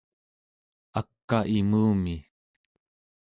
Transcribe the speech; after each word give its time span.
ak'a 0.99 1.39
imumi 1.57 2.15